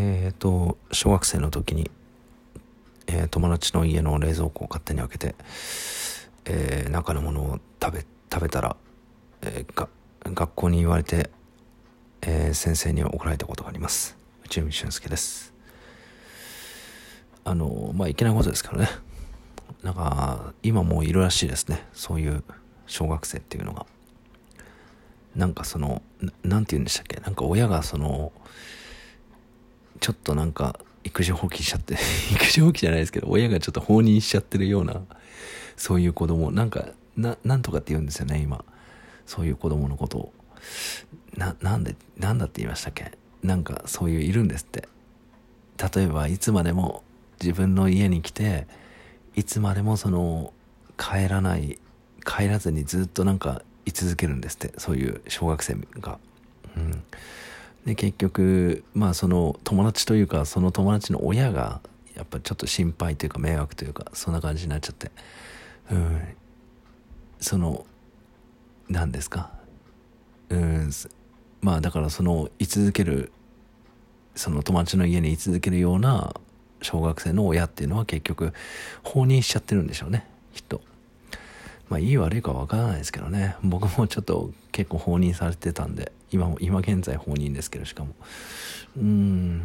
[0.00, 1.90] えっ、と小学生の時に、
[3.08, 5.34] えー友達の家の冷蔵庫を勝手に開けて、
[6.44, 8.76] えー中のものを食べ食べたら、
[9.42, 9.88] えが
[10.24, 11.30] 学校に言われて、
[12.22, 14.16] え先生に怒られたことがあります。
[14.44, 15.52] 内海俊介です。
[17.44, 18.88] あのまあいけないことですけどね。
[19.82, 21.84] なんか今もういるらしいですね。
[21.92, 22.44] そういう
[22.86, 23.84] 小学生っていうのが。
[25.34, 27.20] なんかそのななんて言うんでしたっけ？
[27.20, 28.32] なんか親がその
[30.00, 31.94] ちょっとなんか育児放棄しちゃって
[32.32, 35.02] 育児放棄じゃないですけど親がちょっと放任しちゃってるような
[35.76, 38.64] そういう子供なんかななんとかって言うんですよね今。
[39.26, 40.32] そういう子供のことを。
[41.36, 43.12] ななんでなんだって言いましたっけ？
[43.42, 44.88] なんかそういういるんですって。
[45.94, 47.02] 例えばいつまでも
[47.40, 48.66] 自分の家に来て
[49.36, 50.52] いつまでもその
[50.96, 51.78] 帰らない
[52.24, 54.72] 帰らずにずっとなんか居続けるんですって。
[54.78, 56.18] そういう小学生が。
[56.76, 57.02] うん、
[57.84, 61.80] で結局まあその友達というかその友達の親が
[62.14, 65.10] やっぱちょっと心配というか迷惑というかそんな感じになっちゃって、
[65.90, 66.20] うん、
[67.40, 67.86] その
[68.88, 69.50] 何ですか？
[70.50, 70.90] うん。
[71.60, 73.32] まあだからその居続ける
[74.34, 76.34] その友達の家に居続けるような
[76.82, 78.52] 小学生の親っていうのは結局
[79.02, 80.80] 放任しちゃってるんでしょうねきっと。
[81.88, 88.14] まあいい悪いかわからないですけどね僕もちょっと結構放任されてたんで今も今現在放任ですけどしかも
[88.96, 89.62] うーん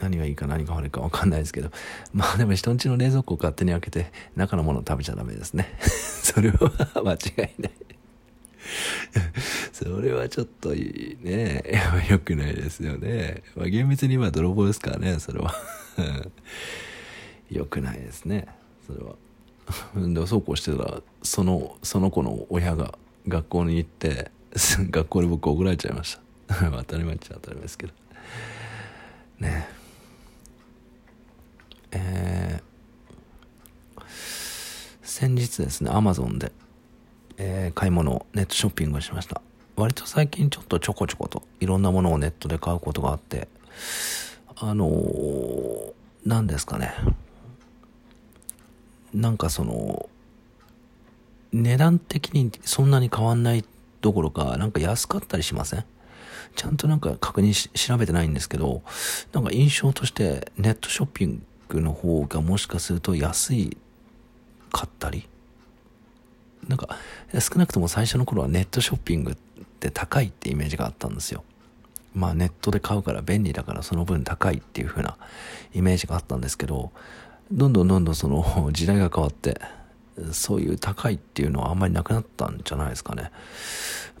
[0.00, 1.70] 何がいいか何が悪いかわかんないですけど
[2.12, 6.70] まあでも人んちの冷蔵庫を勝手に開けて中のものを食べちゃダメですね それは
[7.02, 7.72] 間違いない
[9.72, 11.62] それはちょっといいね。
[12.08, 13.42] 良くないですよね。
[13.56, 15.54] まあ、厳密に今泥棒ですからね、それは。
[17.50, 18.46] 良くないですね、
[18.86, 19.16] それは。
[19.96, 24.30] でそうこうしてたら、その、その子の親が学校に行って、
[24.90, 26.18] 学校で僕怒られちゃいまし
[26.48, 26.54] た。
[26.70, 27.92] 当たり前っちゃ当たり前ですけど。
[29.38, 29.68] ね
[31.90, 32.72] えー
[35.02, 36.52] 先日ですね、アマゾンで、
[37.36, 39.42] えー買い物ネットショッピングをしました
[39.76, 43.48] 割と最近ちょっとちょこちょこといろんなものをネットで買うことがあって
[44.56, 45.92] あのー
[46.24, 46.94] 何ですかね
[49.14, 50.08] なんかその
[51.52, 53.64] 値段的にそんなに変わんない
[54.00, 55.84] どころかなんか安かったりしません？
[56.56, 58.82] ちゃんとなんか確認し調べてないんですけど
[59.32, 63.76] なんか印象としてネットショッピングの方がもしかすると安い
[64.70, 65.28] かったり？
[66.68, 66.88] なんか
[67.38, 69.34] 少なくとも最初の頃はネットショッピングっ
[69.80, 71.44] て高いってイメージがあったんですよ。
[72.14, 75.16] まあネットで買うから便利だからその分高いっていう風な
[75.74, 76.92] イメージがあったんですけど、
[77.52, 78.42] どんどんどんどんその
[78.72, 79.60] 時代が変わって、
[80.32, 83.30] そういう高いっていうのはあんまりなくなったんじゃないですかね。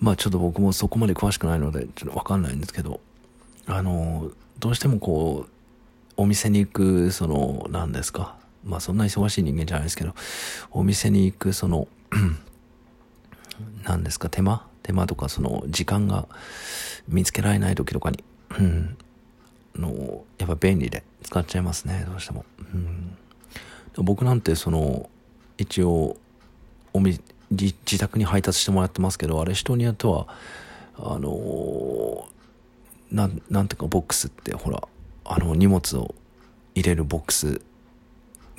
[0.00, 3.00] まあちょっと僕もそこまで詳しくないのでちょっとわかんないんですけど、
[3.66, 5.50] あの、どうしてもこう、
[6.16, 8.36] お店に行く、その、何ですか。
[8.64, 10.14] まあそんな忙しい人間じゃないですけど、
[10.70, 11.88] お店に行く、その、
[13.84, 16.28] 何ですか、手間手間とかその時間が
[17.08, 18.22] 見つけられない時とかに、
[18.58, 18.96] うん、
[19.76, 22.44] の、やっぱ便利で使っちゃいますね、どうしても。
[22.58, 23.16] うん、
[23.96, 25.08] 僕なんてその、
[25.58, 26.16] 一応、
[26.92, 27.20] おみ、
[27.50, 30.26] 自宅に配達してもらってますけど、あれ人によっては、
[30.96, 32.26] あの
[33.10, 34.82] なん、なんていうかボックスってほら、
[35.24, 36.14] あの荷物を
[36.74, 37.60] 入れるボックス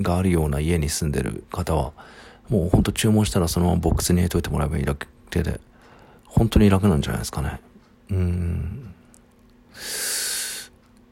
[0.00, 1.92] があるような家に住んでる方は、
[2.48, 4.94] もうほんと注文したらそのままボックスに入れといてもらえばいいだ
[5.30, 5.60] けで、
[6.26, 7.60] 本当に楽なんじゃないですかね。
[8.10, 8.94] うーん。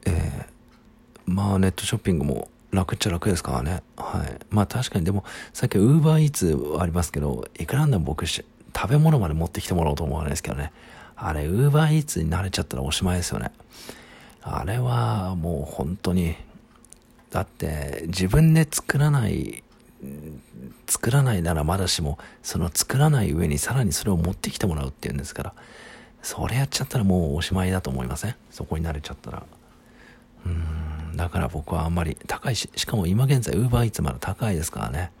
[0.05, 3.83] えー、まあネットショッピングも楽っちゃ楽ですからね。
[3.95, 4.39] はい。
[4.49, 5.23] まあ確かにでも、
[5.53, 8.43] さっきウーバーイーツありますけど、いくらなんでも僕、食
[8.87, 10.71] べ物まで持ってきてもらおうと思わないですけどね。
[11.15, 13.51] あれ、ウーバーイーツに慣れちゃったらおしまいですよね。
[14.41, 16.35] あれはもう本当に、
[17.29, 19.63] だって自分で作らない、
[20.87, 25.53] 作らないならまだしも、その作らない上にさらにそれを持ってきてもらうっていうんですから、
[26.21, 28.35] それやっちゃったらもうおしまいだと思いません？
[28.49, 29.43] そこに慣れちゃったら。
[30.45, 30.55] うーん、
[31.15, 35.11] だから僕はあんまり高いし、しかも今現在ウーバーイーツまだ高いですからね。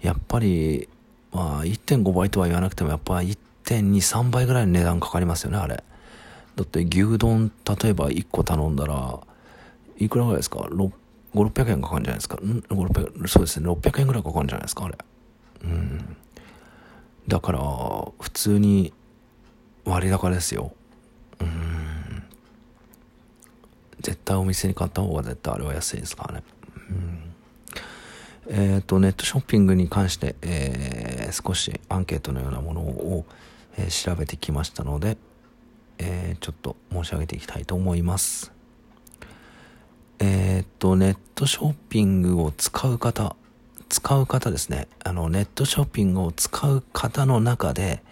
[0.00, 0.88] やっぱり、
[1.32, 5.82] まあ1.5倍とは言わなくてもやっぱ1.2、3倍ぐらいの値段かかりますよね、あれ。
[6.54, 7.50] だって牛丼、
[7.82, 9.20] 例えば1個頼んだら、
[9.98, 10.92] いくらぐらいですか ?6、5、
[11.34, 12.36] 600円かかるんじゃないですか？
[12.36, 13.68] ん ?5、600そうですね。
[13.68, 14.84] 600円ぐらいかかるんじゃないですか？
[14.84, 14.96] あれ。
[15.64, 16.16] うん。
[17.28, 17.58] だから、
[18.20, 18.92] 普通に
[19.84, 20.72] 割高ですよ。
[21.40, 21.48] うん。
[24.06, 26.44] 絶対お店に買った方が絶対あれは安いですからね。
[26.90, 27.34] うん。
[28.48, 33.26] えっ、と、ネットショッピングに関して、えー少しアンケートのようなものを、
[33.76, 35.16] えー調べてきましたので、
[35.98, 38.52] えちょっと申し上げていきたいと思います。
[40.20, 43.34] え、っと、ネットショッピングを使う方、
[43.88, 44.86] 使う方ですね。
[45.02, 48.04] あの、ネットショッピングを使う方の中で、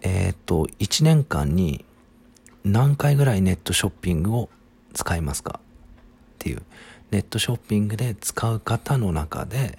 [0.00, 1.84] え、っと、1年間に
[2.64, 4.48] 何回ぐらいネットショッピングを
[4.92, 5.60] 使いますか？
[5.60, 6.62] っていう。
[7.10, 9.78] ネットショッピングで使う方の中で、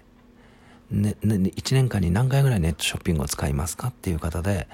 [0.92, 3.88] ね、ね、1年間に何回ぐらいネットショッピングを使いますか？
[3.88, 4.68] っていう方で、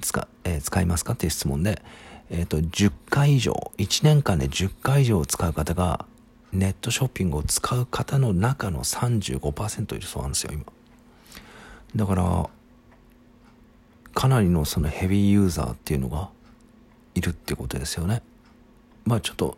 [0.00, 1.14] 使、えー、使いますか？
[1.14, 1.82] っていう質問で、
[2.30, 6.06] えっ、ー、と、10回以上、1年間で10回以上使う方が、
[6.52, 10.64] ネットショッピングを使う方の中の35%いるそうなんですよ、今。
[11.94, 12.48] だから、
[14.14, 16.30] かなりのそのヘビーユーザーっていうのが
[17.14, 18.22] いるってことですよね。
[19.04, 19.56] まあちょっと、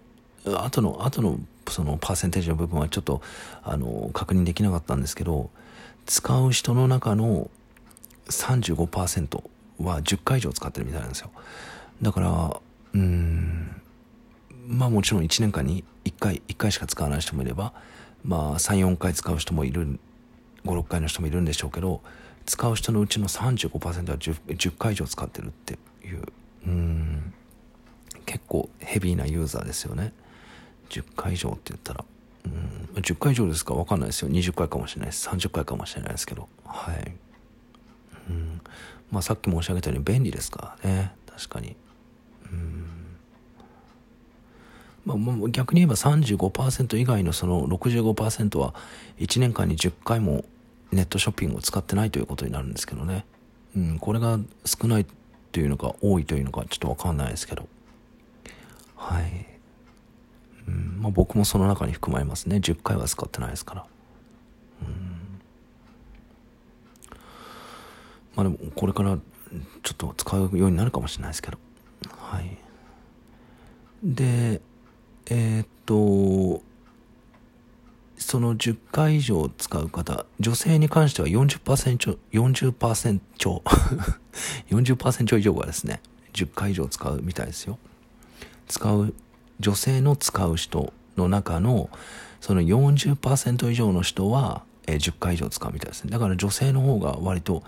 [0.57, 3.21] 後の、後のそのパーセンテージの部分はちょっと、
[3.63, 5.51] あの、確認できなかったんですけど、
[6.07, 7.51] 使う人の中の
[8.27, 9.43] 35%
[9.81, 11.31] は10回以上使ってるみたいなんですよ。
[12.03, 12.61] だから、
[12.95, 13.81] うん、
[14.67, 17.73] まあもちろん1年間に1回、1回しか使わない人もいれば、
[18.25, 19.99] まあ3、4回使う人もいる、
[20.65, 22.03] 5、6回の人もいるんでしょうけど、
[22.47, 26.23] 使う人のうちの35%は 10, 10回以上使ってるっていう、
[26.67, 27.35] うん、
[28.25, 30.13] 結構ヘビーなユーザーですよね。
[30.89, 32.05] 10回以上って言ったら、
[32.45, 33.75] うん、10回以上ですか？
[33.75, 34.31] 分かんないですよ。
[34.31, 35.29] 20回かもしれないです。
[35.29, 37.13] 30回かもしれないですけど、はい。
[38.31, 38.61] うん、
[39.11, 41.13] まあさっき申し上げたように便利ですからね。
[41.27, 41.77] 確かに。
[42.51, 42.85] うん
[45.05, 48.75] まあ、逆に言えば35%以外のその65%は
[49.19, 50.45] 1年間に10回も
[50.93, 53.25] ネットショッピングを使ってないということになるんですけどね。
[53.75, 55.07] うん、これが少ない
[55.51, 57.67] というのか多いというのかちょっとわかんないですけど。
[58.97, 59.47] はい。
[60.69, 62.57] まあ僕もその中に含まれますね。
[62.57, 63.87] 10回は使ってないですから。
[64.83, 64.89] うん。
[68.35, 69.19] まあでもこれから
[69.83, 71.59] ちょっと使うようになるかもしれないですけど。
[72.17, 72.57] はい。
[74.03, 74.61] で、
[75.27, 76.63] えー、っと、
[78.17, 83.21] その10回以上使う方、女性に関しては40%、40%、
[84.71, 86.01] 40%以上がですね、
[86.33, 87.79] 10回以上使うみたいですよ。
[88.67, 89.15] 使う、
[89.61, 91.91] 女性の使う人の中の、
[92.41, 96.11] その40%以上の人は、えー、10回以上使うみたいですね。
[96.11, 97.63] だから女性の方が割と、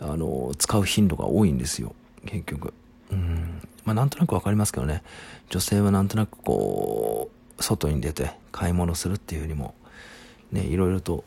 [0.00, 1.94] あの、使う頻度が多いんですよ、
[2.26, 2.74] 結局。
[3.10, 3.60] うん。
[3.84, 5.02] まあなんとなくわかりますけどね。
[5.48, 9.74] 女性はなんとなくこう、外に出て買い物するっていうよりも、
[10.52, 11.24] ね、いろいろと、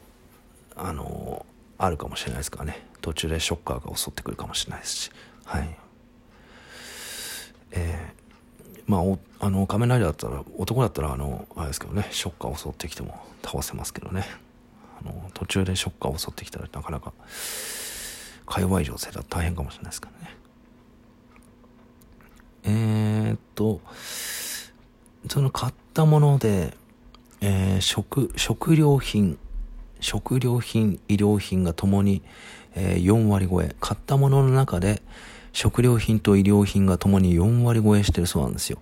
[0.75, 1.45] あの
[1.77, 2.87] あるかもしれないですからね。
[3.01, 5.11] 途中でショッカーが襲ってくるかもしれないですし。
[5.45, 5.77] はい。
[7.71, 8.22] えー、
[8.85, 9.01] まあ、
[9.45, 14.25] あの、仮面ライダーだったら、男だったら、あの、あれですけどね、ショッカー襲ってきても倒せますけどね。
[15.01, 17.13] あの、途中でショッカー襲ってきたらなかなか、
[18.45, 20.35] か弱い女性だと大変かもしれないですからね。
[22.65, 23.81] えー、っと、
[25.29, 26.75] その買ったもので、
[27.41, 29.37] えー、食、食料品、
[29.99, 32.21] 食料品、医療品がともに、
[32.75, 33.75] えー、4割超え。
[33.79, 35.01] 買ったものの中で、
[35.53, 38.79] 食料品と医療品がともに4割超えしてるそうなんですよ。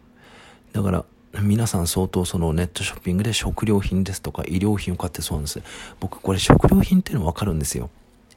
[0.74, 1.06] だから、
[1.42, 5.62] 皆さん相当そのネットショッピングで食料品ですとか医療品を買ってそうなんです。
[6.00, 7.90] 僕これ食料品っていうのわかるんですよ。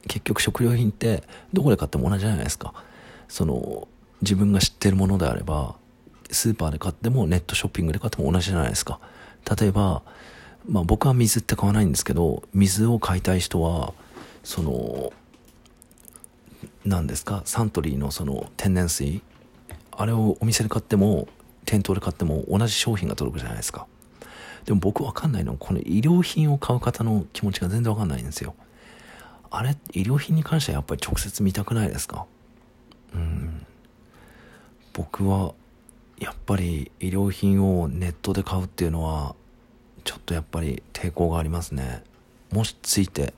[0.07, 2.73] 結局食料品ってどこで買っても同じじゃないですか。
[3.27, 3.87] その、
[4.21, 5.75] 自分が知ってるものであれば、
[6.31, 8.99] スーパーで買ってもネットショッピングで買っても同じじゃないですか。
[9.59, 10.03] 例えば、
[10.67, 13.93] まあ僕は水って買わないんですけど、水を買いたい人は、
[14.43, 15.13] その、
[16.85, 19.21] 何ですか、サントリーのその天然水、
[19.91, 21.27] あれをお店で買っても、
[21.65, 23.87] 店頭で買っても同じ商品が届くじゃないですか。
[24.65, 28.55] でも僕わかんないのは、この医療品を買う方の気持ちが全然わかんないんですよ。
[29.49, 32.25] あれ、医療品に関してはやっぱり直接見たくないですか？
[33.13, 33.65] うん。
[34.93, 35.53] 僕は
[36.19, 39.35] やっぱり医療品をネットで買うっていうのは
[40.05, 42.01] ちょっとやっぱり抵抗がありますね
[42.53, 43.33] もしついて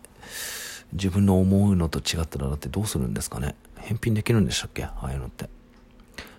[0.94, 3.56] 自分の思うのと違ったらだってどうするんですかね？
[3.78, 4.84] 返品できるんでしたっけ？
[4.84, 5.50] ああいうのって。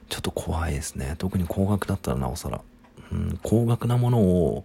[0.08, 1.16] ちょっと怖いですね。
[1.18, 2.60] 特に高額だったらなおさら、
[3.12, 4.64] うん、高額なものを、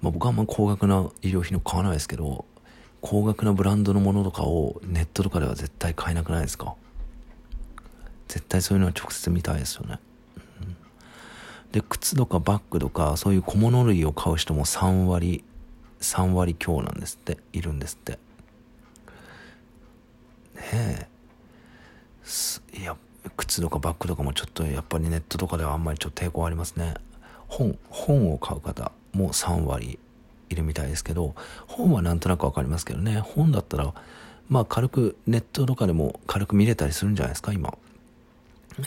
[0.00, 2.44] まあ、僕はあんま高額な医療品を買わないですけど
[3.00, 6.74] 高額なブランドのものとかをネットとかでは絶対買えなくないですか？
[8.28, 9.98] 絶対そういうのは直接見たいですよね。
[10.62, 10.76] うん、
[11.72, 15.44] で、靴とかバッグとか、そういう小物類を買う人も3割、
[16.00, 18.18] 3割強なんですって、いるんですって。
[20.72, 21.08] ね。
[22.78, 22.96] いや、
[23.36, 26.94] 靴とかバッグとかもちょっとやっぱりネットとかではあんまりちょっと抵抗ありますね。
[27.48, 29.98] 本、本を買う方も3割
[30.50, 31.34] いるみたいですけど、
[31.66, 33.92] 本はなんとなくわかりますけどね、本だったら、
[34.48, 37.76] まあ軽くネットとかでも軽く見れたりするんじゃないですか、今。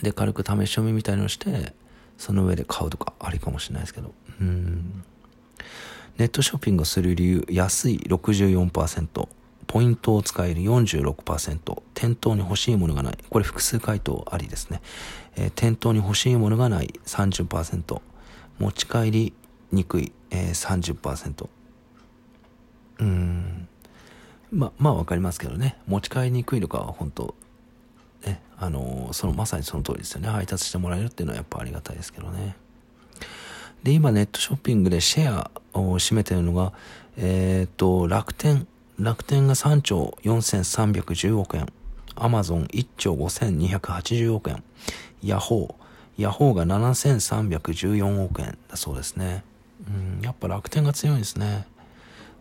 [0.02, 1.74] で、軽く試し読みみたいのをして、
[2.18, 4.12] その上で買うとかありかもしれないですけど。
[4.40, 5.04] うん。
[6.18, 9.28] ネットショッピングをする理由、安い64%、
[9.68, 13.18] ポイントを使える46%、店頭に欲しいものがない。
[13.28, 14.80] これ複数回答ありですね。
[15.36, 18.00] えー、店頭に欲しいものがない30%、
[18.58, 19.32] 持ち帰り
[19.70, 21.44] にくい、えー、30%。
[21.44, 23.68] うーん。
[24.50, 25.78] ま、まあわかりますけどね。
[25.86, 27.34] 持ち帰りにくいのかは本当
[28.24, 30.28] ね、あのー、そのまさにその通りですよね。
[30.28, 32.56] 配達してもらえるっていうのはやっぱありがたいですけどね。
[33.82, 36.72] で、今ネットショッピングでシェアを占めてるのが、
[37.18, 38.66] えっ、ー、と、楽天。
[38.98, 41.68] 楽天が3兆4310億円。
[42.16, 44.64] アマゾン1兆5280億円。
[45.22, 46.22] ヤホー。
[46.22, 49.44] ヤホーが7314億円だそうですね。
[49.86, 51.68] うん、やっぱ楽天が強いですね。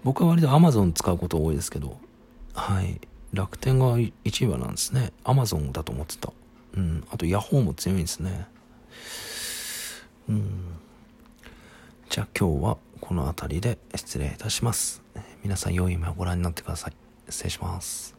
[0.03, 1.99] 僕は割とアマゾン使うこと多いですけど、
[2.55, 2.99] はい。
[3.33, 4.11] 楽天が1
[4.45, 5.13] 位はなんですね。
[5.23, 6.33] アマゾンだと思ってた。
[6.75, 7.05] うん。
[7.11, 8.47] あとヤホーも強いんですね。
[10.27, 10.49] うん。
[12.09, 15.03] じゃあ今日はこの辺りで失礼いたします。
[15.47, 16.93] 皆さん良い夢をご覧になってください。
[17.29, 18.16] 失礼します。